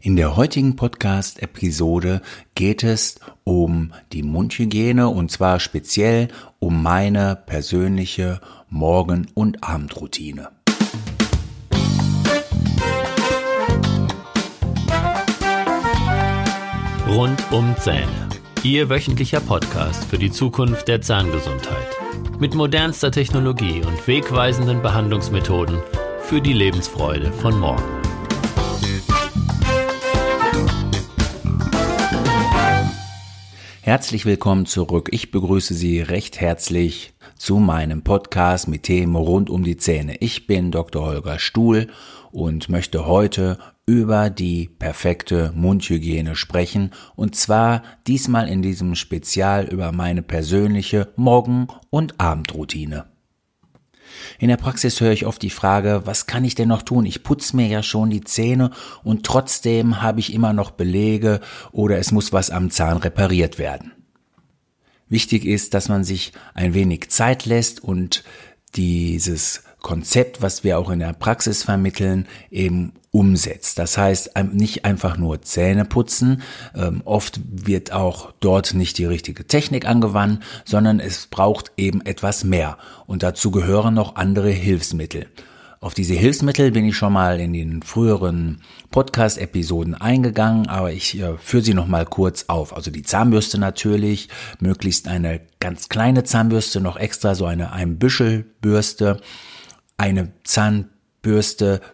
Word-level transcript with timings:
In 0.00 0.14
der 0.14 0.36
heutigen 0.36 0.76
Podcast-Episode 0.76 2.22
geht 2.54 2.84
es 2.84 3.18
um 3.42 3.92
die 4.12 4.22
Mundhygiene 4.22 5.08
und 5.08 5.32
zwar 5.32 5.58
speziell 5.58 6.28
um 6.60 6.82
meine 6.82 7.34
persönliche 7.34 8.40
Morgen- 8.68 9.26
und 9.34 9.64
Abendroutine. 9.64 10.50
Rund 17.08 17.42
um 17.50 17.74
Zähne. 17.78 18.28
Ihr 18.62 18.88
wöchentlicher 18.88 19.40
Podcast 19.40 20.04
für 20.04 20.18
die 20.18 20.30
Zukunft 20.30 20.86
der 20.86 21.00
Zahngesundheit. 21.00 21.88
Mit 22.38 22.54
modernster 22.54 23.10
Technologie 23.10 23.82
und 23.84 24.06
wegweisenden 24.06 24.80
Behandlungsmethoden 24.80 25.78
für 26.20 26.40
die 26.40 26.52
Lebensfreude 26.52 27.32
von 27.32 27.58
morgen. 27.58 27.97
Herzlich 33.88 34.26
willkommen 34.26 34.66
zurück. 34.66 35.08
Ich 35.12 35.30
begrüße 35.30 35.72
Sie 35.72 36.02
recht 36.02 36.42
herzlich 36.42 37.14
zu 37.38 37.56
meinem 37.56 38.02
Podcast 38.02 38.68
mit 38.68 38.82
Themen 38.82 39.16
rund 39.16 39.48
um 39.48 39.64
die 39.64 39.78
Zähne. 39.78 40.16
Ich 40.20 40.46
bin 40.46 40.70
Dr. 40.70 41.06
Holger 41.06 41.38
Stuhl 41.38 41.86
und 42.30 42.68
möchte 42.68 43.06
heute 43.06 43.56
über 43.86 44.28
die 44.28 44.68
perfekte 44.68 45.52
Mundhygiene 45.54 46.36
sprechen 46.36 46.90
und 47.16 47.34
zwar 47.34 47.82
diesmal 48.06 48.50
in 48.50 48.60
diesem 48.60 48.94
Spezial 48.94 49.64
über 49.64 49.90
meine 49.90 50.20
persönliche 50.20 51.08
Morgen- 51.16 51.68
und 51.88 52.20
Abendroutine. 52.20 53.06
In 54.38 54.48
der 54.48 54.56
Praxis 54.56 55.00
höre 55.00 55.12
ich 55.12 55.26
oft 55.26 55.42
die 55.42 55.50
Frage, 55.50 56.02
was 56.04 56.26
kann 56.26 56.44
ich 56.44 56.54
denn 56.54 56.68
noch 56.68 56.82
tun? 56.82 57.06
Ich 57.06 57.22
putze 57.22 57.56
mir 57.56 57.66
ja 57.66 57.82
schon 57.82 58.10
die 58.10 58.22
Zähne 58.22 58.70
und 59.02 59.24
trotzdem 59.24 60.02
habe 60.02 60.20
ich 60.20 60.32
immer 60.32 60.52
noch 60.52 60.70
Belege 60.70 61.40
oder 61.72 61.98
es 61.98 62.12
muss 62.12 62.32
was 62.32 62.50
am 62.50 62.70
Zahn 62.70 62.98
repariert 62.98 63.58
werden. 63.58 63.92
Wichtig 65.08 65.44
ist, 65.44 65.74
dass 65.74 65.88
man 65.88 66.04
sich 66.04 66.32
ein 66.54 66.74
wenig 66.74 67.10
Zeit 67.10 67.46
lässt 67.46 67.82
und 67.82 68.24
dieses 68.74 69.62
Konzept, 69.80 70.42
was 70.42 70.64
wir 70.64 70.78
auch 70.78 70.90
in 70.90 70.98
der 70.98 71.12
Praxis 71.14 71.62
vermitteln, 71.62 72.26
eben 72.50 72.92
umsetzt. 73.10 73.78
Das 73.78 73.96
heißt, 73.96 74.32
nicht 74.52 74.84
einfach 74.84 75.16
nur 75.16 75.42
Zähne 75.42 75.84
putzen. 75.84 76.42
Ähm, 76.74 77.02
oft 77.04 77.40
wird 77.44 77.92
auch 77.92 78.32
dort 78.40 78.74
nicht 78.74 78.98
die 78.98 79.06
richtige 79.06 79.46
Technik 79.46 79.86
angewandt, 79.86 80.42
sondern 80.64 81.00
es 81.00 81.26
braucht 81.26 81.72
eben 81.76 82.04
etwas 82.04 82.44
mehr. 82.44 82.78
Und 83.06 83.22
dazu 83.22 83.50
gehören 83.50 83.94
noch 83.94 84.16
andere 84.16 84.50
Hilfsmittel. 84.50 85.26
Auf 85.80 85.94
diese 85.94 86.14
Hilfsmittel 86.14 86.72
bin 86.72 86.84
ich 86.84 86.96
schon 86.96 87.12
mal 87.12 87.38
in 87.38 87.52
den 87.52 87.82
früheren 87.82 88.62
Podcast-Episoden 88.90 89.94
eingegangen, 89.94 90.66
aber 90.66 90.92
ich 90.92 91.18
äh, 91.20 91.38
führe 91.38 91.62
sie 91.62 91.74
noch 91.74 91.86
mal 91.86 92.04
kurz 92.04 92.46
auf. 92.48 92.74
Also 92.74 92.90
die 92.90 93.04
Zahnbürste 93.04 93.58
natürlich, 93.58 94.28
möglichst 94.58 95.06
eine 95.06 95.40
ganz 95.60 95.88
kleine 95.88 96.24
Zahnbürste, 96.24 96.80
noch 96.80 96.96
extra 96.96 97.36
so 97.36 97.46
eine 97.46 97.72
Einbüschelbürste, 97.72 99.20
eine 99.96 100.32
Zahnbürste 100.42 100.97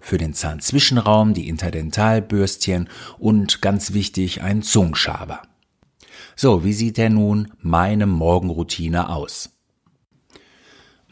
für 0.00 0.18
den 0.18 0.34
Zahnzwischenraum, 0.34 1.34
die 1.34 1.48
Interdentalbürstchen 1.48 2.88
und 3.18 3.62
ganz 3.62 3.92
wichtig 3.92 4.42
ein 4.42 4.62
Zungenschaber. 4.62 5.42
So, 6.36 6.64
wie 6.64 6.72
sieht 6.72 6.96
denn 6.96 7.14
nun 7.14 7.52
meine 7.60 8.06
Morgenroutine 8.06 9.08
aus? 9.08 9.53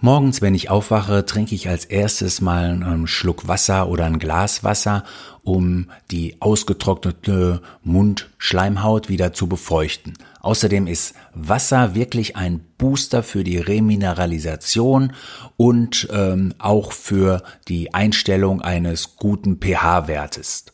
Morgens, 0.05 0.42
wenn 0.42 0.56
ich 0.56 0.69
aufwache, 0.69 1.25
trinke 1.27 1.55
ich 1.55 1.69
als 1.69 1.84
erstes 1.84 2.41
mal 2.41 2.64
einen 2.64 3.06
Schluck 3.06 3.47
Wasser 3.47 3.89
oder 3.89 4.05
ein 4.05 4.19
Glas 4.19 4.64
Wasser, 4.64 5.05
um 5.44 5.91
die 6.11 6.39
ausgetrocknete 6.41 7.62
Mundschleimhaut 7.84 9.09
wieder 9.09 9.33
zu 9.33 9.47
befeuchten. 9.47 10.14
Außerdem 10.41 10.89
ist 10.89 11.14
Wasser 11.34 11.94
wirklich 11.94 12.34
ein 12.34 12.64
Booster 12.78 13.22
für 13.22 13.44
die 13.44 13.59
Remineralisation 13.59 15.12
und 15.56 16.09
ähm, 16.10 16.53
auch 16.59 16.91
für 16.91 17.44
die 17.69 17.94
Einstellung 17.94 18.60
eines 18.60 19.15
guten 19.15 19.60
pH-Wertes. 19.60 20.65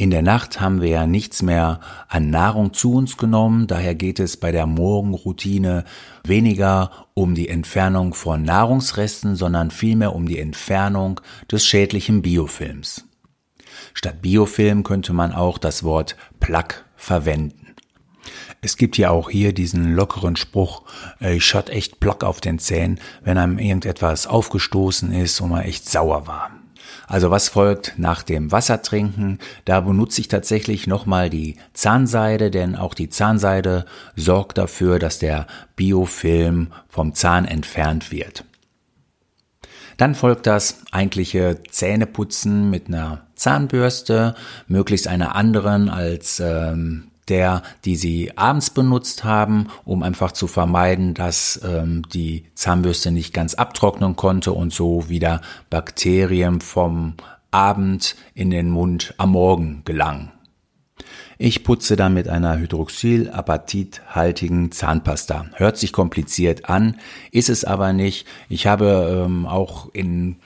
In 0.00 0.10
der 0.10 0.22
Nacht 0.22 0.62
haben 0.62 0.80
wir 0.80 0.88
ja 0.88 1.06
nichts 1.06 1.42
mehr 1.42 1.78
an 2.08 2.30
Nahrung 2.30 2.72
zu 2.72 2.94
uns 2.94 3.18
genommen, 3.18 3.66
daher 3.66 3.94
geht 3.94 4.18
es 4.18 4.38
bei 4.38 4.50
der 4.50 4.64
Morgenroutine 4.64 5.84
weniger 6.24 6.90
um 7.12 7.34
die 7.34 7.50
Entfernung 7.50 8.14
von 8.14 8.42
Nahrungsresten, 8.42 9.36
sondern 9.36 9.70
vielmehr 9.70 10.14
um 10.14 10.24
die 10.24 10.38
Entfernung 10.38 11.20
des 11.52 11.66
schädlichen 11.66 12.22
Biofilms. 12.22 13.04
Statt 13.92 14.22
Biofilm 14.22 14.84
könnte 14.84 15.12
man 15.12 15.34
auch 15.34 15.58
das 15.58 15.84
Wort 15.84 16.16
Plaque 16.40 16.76
verwenden. 16.96 17.74
Es 18.62 18.78
gibt 18.78 18.96
ja 18.96 19.10
auch 19.10 19.28
hier 19.28 19.52
diesen 19.52 19.94
lockeren 19.94 20.36
Spruch, 20.36 20.84
äh, 21.20 21.34
ich 21.34 21.44
schaut 21.44 21.68
echt 21.68 22.00
Plaque 22.00 22.26
auf 22.26 22.40
den 22.40 22.58
Zähnen, 22.58 23.00
wenn 23.22 23.36
einem 23.36 23.58
irgendetwas 23.58 24.26
aufgestoßen 24.26 25.12
ist 25.12 25.42
und 25.42 25.50
man 25.50 25.60
echt 25.60 25.86
sauer 25.86 26.26
war. 26.26 26.59
Also 27.10 27.32
was 27.32 27.48
folgt 27.48 27.94
nach 27.96 28.22
dem 28.22 28.52
Wassertrinken? 28.52 29.40
Da 29.64 29.80
benutze 29.80 30.20
ich 30.20 30.28
tatsächlich 30.28 30.86
nochmal 30.86 31.28
die 31.28 31.56
Zahnseide, 31.72 32.52
denn 32.52 32.76
auch 32.76 32.94
die 32.94 33.08
Zahnseide 33.08 33.84
sorgt 34.14 34.58
dafür, 34.58 35.00
dass 35.00 35.18
der 35.18 35.48
Biofilm 35.74 36.68
vom 36.88 37.12
Zahn 37.12 37.46
entfernt 37.46 38.12
wird. 38.12 38.44
Dann 39.96 40.14
folgt 40.14 40.46
das 40.46 40.84
eigentliche 40.92 41.58
Zähneputzen 41.68 42.70
mit 42.70 42.86
einer 42.86 43.26
Zahnbürste, 43.34 44.36
möglichst 44.68 45.08
einer 45.08 45.34
anderen 45.34 45.88
als 45.88 46.38
ähm, 46.38 47.08
der, 47.30 47.62
die 47.84 47.96
sie 47.96 48.36
abends 48.36 48.70
benutzt 48.70 49.24
haben, 49.24 49.68
um 49.84 50.02
einfach 50.02 50.32
zu 50.32 50.46
vermeiden, 50.46 51.14
dass 51.14 51.60
ähm, 51.64 52.02
die 52.12 52.44
Zahnbürste 52.54 53.10
nicht 53.12 53.32
ganz 53.32 53.54
abtrocknen 53.54 54.16
konnte 54.16 54.52
und 54.52 54.70
so 54.72 55.08
wieder 55.08 55.40
Bakterien 55.70 56.60
vom 56.60 57.14
Abend 57.50 58.16
in 58.34 58.50
den 58.50 58.68
Mund 58.68 59.14
am 59.16 59.30
Morgen 59.30 59.80
gelangen. 59.84 60.30
Ich 61.38 61.64
putze 61.64 61.96
dann 61.96 62.12
mit 62.12 62.28
einer 62.28 62.58
hydroxylapatithaltigen 62.58 64.72
Zahnpasta. 64.72 65.46
Hört 65.54 65.78
sich 65.78 65.90
kompliziert 65.90 66.68
an, 66.68 66.98
ist 67.30 67.48
es 67.48 67.64
aber 67.64 67.94
nicht. 67.94 68.26
Ich 68.50 68.66
habe 68.66 69.24
ähm, 69.24 69.46
auch 69.46 69.88
in 69.94 70.36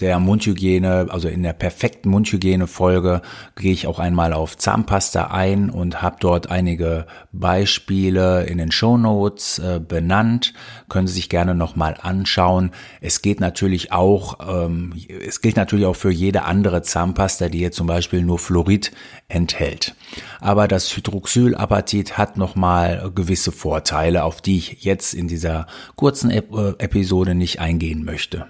der 0.00 0.18
Mundhygiene, 0.18 1.06
also 1.10 1.28
in 1.28 1.42
der 1.42 1.52
perfekten 1.52 2.10
Mundhygiene-Folge, 2.10 3.22
gehe 3.56 3.72
ich 3.72 3.86
auch 3.86 3.98
einmal 3.98 4.32
auf 4.32 4.56
Zahnpasta 4.56 5.26
ein 5.26 5.70
und 5.70 6.02
habe 6.02 6.16
dort 6.20 6.50
einige 6.50 7.06
Beispiele 7.32 8.44
in 8.44 8.58
den 8.58 8.72
Show 8.72 8.96
Notes 8.96 9.58
äh, 9.58 9.80
benannt. 9.80 10.54
Können 10.88 11.06
Sie 11.06 11.14
sich 11.14 11.28
gerne 11.28 11.54
nochmal 11.54 11.96
anschauen. 12.00 12.70
Es 13.00 13.22
geht 13.22 13.40
natürlich 13.40 13.92
auch, 13.92 14.38
ähm, 14.46 14.94
es 15.26 15.40
gilt 15.40 15.56
natürlich 15.56 15.86
auch 15.86 15.96
für 15.96 16.10
jede 16.10 16.42
andere 16.42 16.82
Zahnpasta, 16.82 17.48
die 17.48 17.60
jetzt 17.60 17.76
zum 17.76 17.86
Beispiel 17.86 18.22
nur 18.22 18.38
Fluorid 18.38 18.92
enthält. 19.28 19.94
Aber 20.40 20.68
das 20.68 20.96
Hydroxylapatit 20.96 22.18
hat 22.18 22.36
nochmal 22.36 23.10
gewisse 23.14 23.52
Vorteile, 23.52 24.24
auf 24.24 24.40
die 24.40 24.58
ich 24.58 24.82
jetzt 24.84 25.14
in 25.14 25.28
dieser 25.28 25.66
kurzen 25.96 26.30
Ep 26.30 26.52
äh, 26.54 26.70
Episode 26.78 27.34
nicht 27.34 27.60
eingehen 27.60 28.04
möchte. 28.04 28.46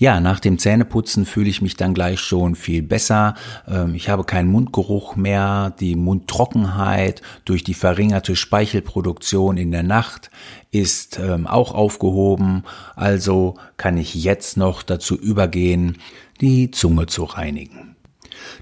Ja, 0.00 0.18
nach 0.18 0.40
dem 0.40 0.58
Zähneputzen 0.58 1.26
fühle 1.26 1.50
ich 1.50 1.60
mich 1.60 1.76
dann 1.76 1.92
gleich 1.92 2.20
schon 2.20 2.54
viel 2.54 2.80
besser. 2.82 3.34
Ähm, 3.68 3.94
ich 3.94 4.08
habe 4.08 4.24
keinen 4.24 4.50
Mundgeruch 4.50 5.14
mehr. 5.14 5.74
Die 5.78 5.94
Mundtrockenheit 5.94 7.20
durch 7.44 7.64
die 7.64 7.74
verringerte 7.74 8.34
Speichelproduktion 8.34 9.58
in 9.58 9.72
der 9.72 9.82
Nacht 9.82 10.30
ist 10.70 11.18
ähm, 11.18 11.46
auch 11.46 11.74
aufgehoben. 11.74 12.64
Also 12.96 13.56
kann 13.76 13.98
ich 13.98 14.14
jetzt 14.14 14.56
noch 14.56 14.82
dazu 14.82 15.18
übergehen, 15.18 15.98
die 16.40 16.70
Zunge 16.70 17.04
zu 17.04 17.24
reinigen. 17.24 17.96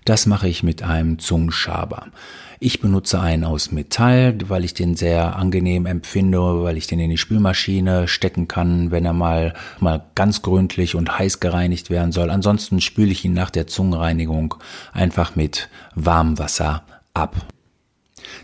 Das 0.05 0.27
mache 0.27 0.49
ich 0.49 0.63
mit 0.63 0.83
einem 0.83 1.19
Zungenschaber. 1.19 2.07
Ich 2.61 2.81
benutze 2.81 3.21
einen 3.21 3.45
aus 3.45 3.71
Metall, 3.71 4.37
weil 4.49 4.65
ich 4.65 4.75
den 4.75 4.97
sehr 4.97 5.37
angenehm 5.37 5.87
empfinde, 5.87 6.65
weil 6.65 6.77
ich 6.77 6.89
den 6.89 6.99
in 6.99 7.11
die 7.11 7.17
Spülmaschine 7.17 8.09
stecken 8.09 8.49
kann, 8.49 8.91
wenn 8.91 9.05
er 9.05 9.13
mal, 9.13 9.55
mal 9.79 10.05
ganz 10.17 10.43
gründlich 10.43 10.97
und 10.97 11.19
heiß 11.19 11.39
gereinigt 11.39 11.89
werden 11.89 12.11
soll. 12.11 12.31
Ansonsten 12.31 12.81
spüle 12.81 13.13
ich 13.13 13.25
ihn 13.25 13.33
nach 13.33 13.51
der 13.51 13.69
Zungenreinigung 13.69 14.57
einfach 14.93 15.37
mit 15.37 15.69
warmem 15.95 16.39
Wasser 16.39 16.83
ab. 17.15 17.37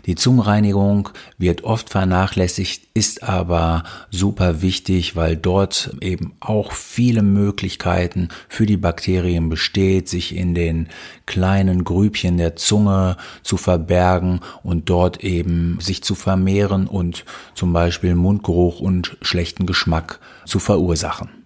Die 0.05 0.15
Zungenreinigung 0.15 1.09
wird 1.37 1.63
oft 1.63 1.89
vernachlässigt, 1.89 2.87
ist 2.93 3.23
aber 3.23 3.83
super 4.11 4.61
wichtig, 4.61 5.15
weil 5.15 5.35
dort 5.37 5.95
eben 6.01 6.33
auch 6.39 6.71
viele 6.71 7.21
Möglichkeiten 7.21 8.29
für 8.49 8.65
die 8.65 8.77
Bakterien 8.77 9.49
besteht, 9.49 10.09
sich 10.09 10.35
in 10.35 10.55
den 10.55 10.87
kleinen 11.25 11.83
Grübchen 11.83 12.37
der 12.37 12.55
Zunge 12.55 13.17
zu 13.43 13.57
verbergen 13.57 14.41
und 14.63 14.89
dort 14.89 15.23
eben 15.23 15.79
sich 15.79 16.03
zu 16.03 16.15
vermehren 16.15 16.87
und 16.87 17.25
zum 17.53 17.73
Beispiel 17.73 18.15
Mundgeruch 18.15 18.79
und 18.79 19.17
schlechten 19.21 19.65
Geschmack 19.65 20.19
zu 20.45 20.59
verursachen. 20.59 21.44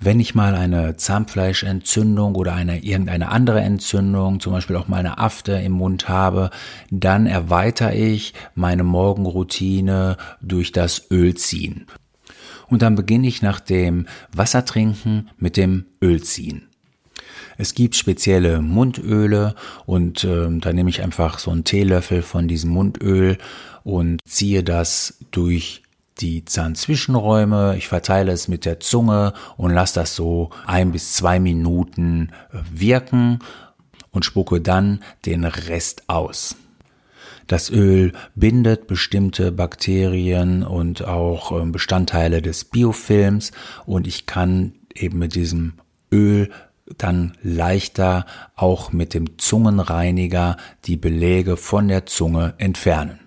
Wenn 0.00 0.20
ich 0.20 0.34
mal 0.34 0.54
eine 0.54 0.96
Zahnfleischentzündung 0.96 2.34
oder 2.34 2.54
eine 2.54 2.82
irgendeine 2.82 3.30
andere 3.30 3.60
Entzündung, 3.60 4.40
zum 4.40 4.52
Beispiel 4.52 4.76
auch 4.76 4.88
mal 4.88 4.98
eine 4.98 5.18
Afte 5.18 5.52
im 5.52 5.72
Mund 5.72 6.08
habe, 6.08 6.50
dann 6.90 7.26
erweitere 7.26 7.94
ich 7.94 8.34
meine 8.54 8.84
Morgenroutine 8.84 10.16
durch 10.40 10.72
das 10.72 11.10
Ölziehen. 11.10 11.86
Und 12.68 12.82
dann 12.82 12.96
beginne 12.96 13.28
ich 13.28 13.42
nach 13.42 13.60
dem 13.60 14.06
Wassertrinken 14.32 15.30
mit 15.38 15.56
dem 15.56 15.86
Ölziehen. 16.02 16.68
Es 17.58 17.74
gibt 17.74 17.96
spezielle 17.96 18.60
Mundöle 18.60 19.54
und 19.86 20.24
äh, 20.24 20.48
da 20.58 20.72
nehme 20.72 20.90
ich 20.90 21.02
einfach 21.02 21.38
so 21.38 21.50
einen 21.50 21.64
Teelöffel 21.64 22.22
von 22.22 22.48
diesem 22.48 22.70
Mundöl 22.70 23.38
und 23.82 24.20
ziehe 24.26 24.62
das 24.62 25.18
durch 25.30 25.82
die 26.18 26.44
Zahnzwischenräume. 26.44 27.76
Ich 27.76 27.88
verteile 27.88 28.32
es 28.32 28.48
mit 28.48 28.64
der 28.64 28.80
Zunge 28.80 29.32
und 29.56 29.72
lasse 29.72 29.94
das 30.00 30.14
so 30.16 30.50
ein 30.66 30.92
bis 30.92 31.12
zwei 31.12 31.38
Minuten 31.38 32.30
äh, 32.52 32.58
wirken 32.72 33.40
und 34.10 34.24
spucke 34.24 34.60
dann 34.60 35.02
den 35.24 35.44
Rest 35.44 36.08
aus. 36.08 36.56
Das 37.46 37.70
Öl 37.70 38.12
bindet 38.34 38.88
bestimmte 38.88 39.52
Bakterien 39.52 40.64
und 40.64 41.04
auch 41.04 41.52
ähm, 41.52 41.70
Bestandteile 41.70 42.42
des 42.42 42.64
Biofilms 42.64 43.52
und 43.84 44.06
ich 44.06 44.26
kann 44.26 44.72
eben 44.94 45.18
mit 45.18 45.34
diesem 45.34 45.74
Öl 46.10 46.50
dann 46.98 47.36
leichter 47.42 48.26
auch 48.54 48.92
mit 48.92 49.14
dem 49.14 49.38
Zungenreiniger 49.38 50.56
die 50.84 50.96
Beläge 50.96 51.56
von 51.56 51.88
der 51.88 52.06
Zunge 52.06 52.54
entfernen. 52.58 53.25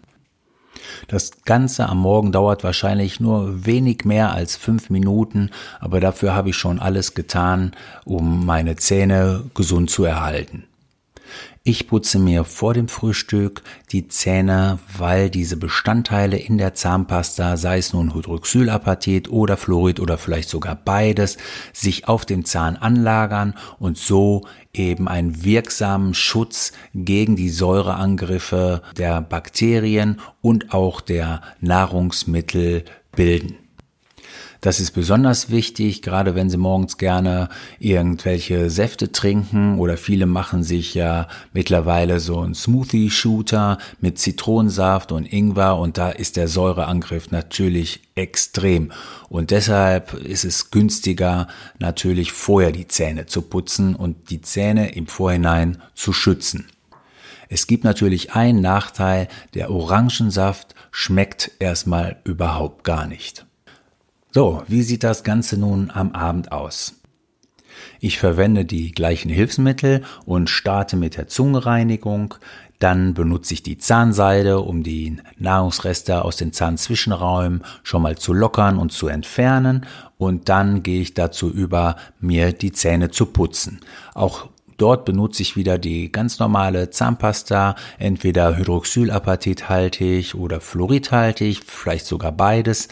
Das 1.08 1.44
Ganze 1.44 1.88
am 1.90 2.00
Morgen 2.00 2.32
dauert 2.32 2.64
wahrscheinlich 2.64 3.20
nur 3.20 3.66
wenig 3.66 4.06
mehr 4.06 4.34
als 4.34 4.56
fünf 4.56 4.90
Minuten, 4.90 5.50
aber 5.80 6.00
dafür 6.00 6.36
habe 6.36 6.50
ich 6.50 6.58
schon 6.58 6.80
alles 6.80 7.14
getan, 7.14 7.72
um 8.06 8.46
meine 8.46 8.76
Zähne 8.76 9.44
gesund 9.54 9.90
zu 9.90 10.04
erhalten. 10.04 10.69
Ich 11.70 11.86
putze 11.86 12.18
mir 12.18 12.46
vor 12.46 12.74
dem 12.74 12.88
Frühstück 12.88 13.62
die 13.92 14.08
Zähne, 14.08 14.80
weil 14.98 15.30
diese 15.30 15.56
Bestandteile 15.56 16.36
in 16.36 16.58
der 16.58 16.74
Zahnpasta, 16.74 17.58
sei 17.58 17.78
es 17.78 17.94
nun 17.94 18.16
Hydroxylapatit 18.16 19.30
oder 19.30 19.56
Fluorid 19.56 20.00
oder 20.00 20.18
vielleicht 20.18 20.50
sogar 20.50 20.74
beides, 20.74 21.38
sich 21.72 22.08
auf 22.08 22.26
dem 22.26 22.44
Zahn 22.44 22.76
anlagern 22.76 23.54
und 23.78 24.00
so 24.00 24.48
eben 24.74 25.08
einen 25.08 25.44
wirksamen 25.44 26.16
Schutz 26.16 26.72
gegen 26.96 27.36
die 27.36 27.50
Säureangriffe 27.50 28.82
der 28.98 29.22
Bakterien 29.22 30.22
und 30.42 30.74
auch 30.74 31.02
der 31.02 31.44
Nahrungsmittel 31.62 32.84
bilden. 33.16 33.69
Das 34.62 34.82
ist 34.82 34.92
besonders 34.92 35.50
wichtig, 35.50 36.02
gerade 36.02 36.36
wenn 36.36 36.50
Sie 36.50 36.58
morgens 36.58 36.98
gerne 36.98 37.48
irgendwelche 37.80 38.70
Säfte 38.70 39.14
trinken 39.14 39.80
oder 39.80 39.96
viele 39.96 40.26
machen 40.26 40.64
sich 40.64 40.94
ja 40.96 41.30
mittlerweile 41.54 42.20
so 42.20 42.42
ein 42.42 42.54
Smoothie-Shooter 42.54 43.78
mit 44.02 44.20
Zitronensaft 44.20 45.14
und 45.14 45.32
Ingwer 45.32 45.78
und 45.78 45.98
da 45.98 46.10
ist 46.10 46.36
der 46.36 46.50
Säureangriff 46.50 47.32
natürlich 47.32 48.02
extrem. 48.16 48.92
Und 49.30 49.52
deshalb 49.52 50.14
ist 50.14 50.44
es 50.44 50.72
günstiger, 50.72 51.48
natürlich 51.78 52.34
vorher 52.34 52.74
die 52.74 52.88
Zähne 52.88 53.28
zu 53.28 53.44
putzen 53.44 53.96
und 53.96 54.30
die 54.30 54.42
Zähne 54.42 54.94
im 54.94 55.08
Vorhinein 55.08 55.82
zu 55.96 56.12
schützen. 56.12 56.68
Es 57.48 57.66
gibt 57.66 57.86
natürlich 57.86 58.34
einen 58.34 58.60
Nachteil, 58.60 59.30
der 59.54 59.72
Orangensaft 59.72 60.76
schmeckt 60.92 61.52
erstmal 61.60 62.18
überhaupt 62.26 62.84
gar 62.84 63.08
nicht. 63.08 63.46
So, 64.32 64.62
wie 64.68 64.84
sieht 64.84 65.04
das 65.04 65.24
Ganze 65.24 65.58
nun 65.58 65.90
am 65.90 66.12
Abend 66.12 66.52
aus? 66.52 66.94
Ich 68.00 68.20
verwende 68.20 68.64
die 68.64 68.92
gleichen 68.92 69.30
Hilfsmittel 69.30 70.04
und 70.26 70.52
starte 70.52 70.98
mit 70.98 71.18
der 71.18 71.28
Zungenreinigung. 71.28 72.36
Dann 72.78 73.16
benutze 73.16 73.56
ich 73.56 73.64
die 73.64 73.80
Zahnseide, 73.80 74.60
um 74.60 74.84
die 74.84 75.18
Nahrungsreste 75.38 76.24
aus 76.24 76.38
den 76.38 76.54
Zahnzwischenräumen 76.54 77.64
schon 77.82 78.04
mal 78.04 78.18
zu 78.20 78.34
lockern 78.34 78.78
und 78.78 78.92
zu 78.92 79.08
entfernen. 79.08 79.88
Und 80.20 80.48
dann 80.48 80.84
gehe 80.84 81.02
ich 81.02 81.16
dazu 81.16 81.50
über, 81.50 81.96
mir 82.20 82.54
die 82.54 82.72
Zähne 82.72 83.10
zu 83.10 83.26
putzen. 83.26 83.80
Auch 84.14 84.48
Dort 84.80 85.04
benutze 85.04 85.42
ich 85.42 85.58
wieder 85.58 85.78
die 85.78 86.10
ganz 86.10 86.40
normale 86.40 86.90
Zahnpasta, 86.90 87.76
entweder 87.98 88.56
hydroxylapatithaltig 88.56 90.36
oder 90.36 90.62
fluoridhaltig, 90.62 91.64
vielleicht 91.66 92.06
sogar 92.06 92.32
beides 92.32 92.88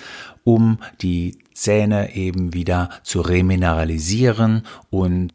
um 0.47 0.79
die 1.01 1.39
Zähne 1.53 2.15
eben 2.15 2.53
wieder 2.53 2.89
zu 3.03 3.19
remineralisieren 3.19 4.63
und 4.89 5.33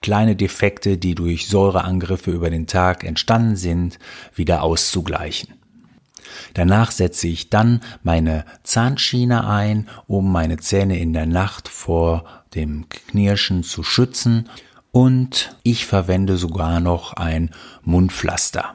kleine 0.00 0.34
Defekte, 0.34 0.96
die 0.96 1.14
durch 1.14 1.46
Säureangriffe 1.46 2.30
über 2.30 2.48
den 2.48 2.66
Tag 2.66 3.04
entstanden 3.04 3.56
sind, 3.56 3.98
wieder 4.34 4.62
auszugleichen. 4.62 5.52
Danach 6.54 6.90
setze 6.90 7.28
ich 7.28 7.50
dann 7.50 7.82
meine 8.02 8.46
Zahnschiene 8.62 9.46
ein, 9.46 9.88
um 10.06 10.32
meine 10.32 10.56
Zähne 10.56 10.98
in 10.98 11.12
der 11.12 11.26
Nacht 11.26 11.68
vor 11.68 12.24
dem 12.54 12.88
Knirschen 12.88 13.62
zu 13.62 13.82
schützen 13.82 14.48
und 14.90 15.54
ich 15.64 15.84
verwende 15.84 16.38
sogar 16.38 16.80
noch 16.80 17.12
ein 17.12 17.50
Mundpflaster. 17.82 18.74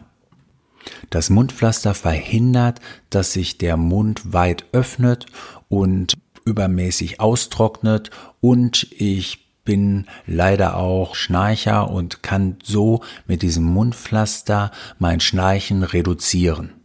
Das 1.12 1.30
Mundpflaster 1.30 1.94
verhindert, 1.94 2.80
dass 3.10 3.34
sich 3.34 3.58
der 3.58 3.76
Mund 3.76 4.34
weit 4.34 4.66
öffnet 4.72 5.26
und 5.68 6.18
übermäßig 6.46 7.20
austrocknet 7.20 8.10
und 8.40 8.88
ich 8.92 9.42
bin 9.66 10.08
leider 10.26 10.78
auch 10.78 11.16
Schnarcher 11.16 11.92
und 11.92 12.24
kann 12.24 12.58
so 12.64 13.02
mit 13.28 13.42
diesem 13.42 13.66
Mundpflaster 13.66 14.72
mein 15.00 15.20
Schnarchen 15.20 15.84
reduzieren. 15.84 16.81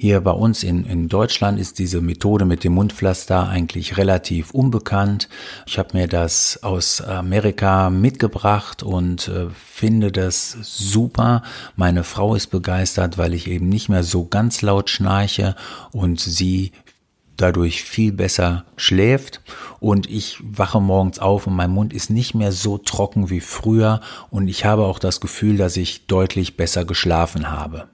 Hier 0.00 0.20
bei 0.20 0.30
uns 0.30 0.62
in, 0.62 0.84
in 0.84 1.08
Deutschland 1.08 1.58
ist 1.58 1.80
diese 1.80 2.00
Methode 2.00 2.44
mit 2.44 2.62
dem 2.62 2.74
Mundpflaster 2.74 3.48
eigentlich 3.48 3.96
relativ 3.96 4.52
unbekannt. 4.52 5.28
Ich 5.66 5.76
habe 5.76 5.96
mir 5.96 6.06
das 6.06 6.62
aus 6.62 7.00
Amerika 7.00 7.90
mitgebracht 7.90 8.84
und 8.84 9.26
äh, 9.26 9.48
finde 9.50 10.12
das 10.12 10.56
super. 10.62 11.42
Meine 11.74 12.04
Frau 12.04 12.36
ist 12.36 12.46
begeistert, 12.46 13.18
weil 13.18 13.34
ich 13.34 13.48
eben 13.48 13.68
nicht 13.68 13.88
mehr 13.88 14.04
so 14.04 14.24
ganz 14.24 14.62
laut 14.62 14.88
schnarche 14.88 15.56
und 15.90 16.20
sie 16.20 16.70
dadurch 17.36 17.82
viel 17.82 18.12
besser 18.12 18.66
schläft 18.76 19.40
und 19.80 20.08
ich 20.08 20.38
wache 20.44 20.80
morgens 20.80 21.18
auf 21.18 21.48
und 21.48 21.56
mein 21.56 21.72
Mund 21.72 21.92
ist 21.92 22.08
nicht 22.08 22.36
mehr 22.36 22.52
so 22.52 22.78
trocken 22.78 23.30
wie 23.30 23.40
früher 23.40 24.00
und 24.30 24.46
ich 24.46 24.64
habe 24.64 24.84
auch 24.84 25.00
das 25.00 25.18
Gefühl, 25.18 25.56
dass 25.56 25.76
ich 25.76 26.06
deutlich 26.06 26.56
besser 26.56 26.84
geschlafen 26.84 27.50
habe. 27.50 27.88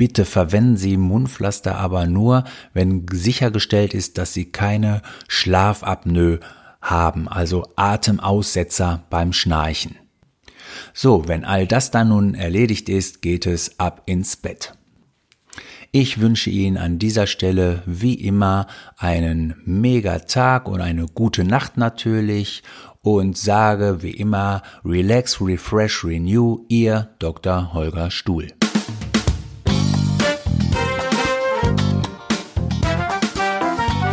Bitte 0.00 0.24
verwenden 0.24 0.78
Sie 0.78 0.96
Mundpflaster 0.96 1.76
aber 1.76 2.06
nur, 2.06 2.44
wenn 2.72 3.04
sichergestellt 3.12 3.92
ist, 3.92 4.16
dass 4.16 4.32
Sie 4.32 4.46
keine 4.46 5.02
Schlafapnoe 5.28 6.40
haben, 6.80 7.28
also 7.28 7.66
Atemaussetzer 7.76 9.04
beim 9.10 9.34
Schnarchen. 9.34 9.96
So, 10.94 11.28
wenn 11.28 11.44
all 11.44 11.66
das 11.66 11.90
dann 11.90 12.08
nun 12.08 12.34
erledigt 12.34 12.88
ist, 12.88 13.20
geht 13.20 13.44
es 13.44 13.78
ab 13.78 14.00
ins 14.06 14.38
Bett. 14.38 14.72
Ich 15.92 16.18
wünsche 16.18 16.48
Ihnen 16.48 16.78
an 16.78 16.98
dieser 16.98 17.26
Stelle 17.26 17.82
wie 17.84 18.14
immer 18.14 18.68
einen 18.96 19.60
mega 19.66 20.20
Tag 20.20 20.66
und 20.66 20.80
eine 20.80 21.08
gute 21.08 21.44
Nacht 21.44 21.76
natürlich 21.76 22.62
und 23.02 23.36
sage 23.36 23.98
wie 24.00 24.12
immer 24.12 24.62
Relax, 24.82 25.42
Refresh, 25.42 26.06
Renew, 26.06 26.64
Ihr 26.68 27.10
Dr. 27.18 27.74
Holger 27.74 28.10
Stuhl. 28.10 28.48